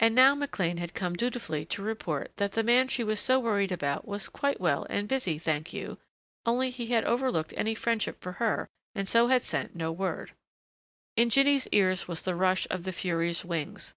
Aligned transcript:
And 0.00 0.14
now 0.14 0.34
McLean 0.34 0.78
had 0.78 0.94
come 0.94 1.16
dutifully 1.16 1.66
to 1.66 1.82
report 1.82 2.32
that 2.36 2.52
the 2.52 2.62
man 2.62 2.88
she 2.88 3.04
was 3.04 3.20
so 3.20 3.38
worried 3.38 3.70
about 3.72 4.08
was 4.08 4.30
quite 4.30 4.58
well 4.58 4.86
and 4.88 5.06
busy, 5.06 5.38
thank 5.38 5.70
you, 5.70 5.98
only 6.46 6.70
he 6.70 6.86
had 6.86 7.04
overlooked 7.04 7.52
any 7.54 7.74
friendship 7.74 8.22
for 8.22 8.32
her, 8.40 8.66
and 8.94 9.06
so 9.06 9.26
had 9.26 9.44
sent 9.44 9.76
no 9.76 9.92
word 9.92 10.32
In 11.14 11.28
Jinny's 11.28 11.68
ears 11.72 12.08
was 12.08 12.22
the 12.22 12.34
rush 12.34 12.66
of 12.70 12.84
the 12.84 12.90
furies' 12.92 13.44
wings. 13.44 13.92